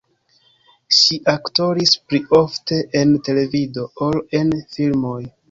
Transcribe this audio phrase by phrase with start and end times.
[0.99, 5.21] Ŝi aktoris pli ofte en televido ol en filmoj.